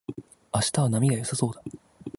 [0.51, 1.61] 明日は波が良さそうだ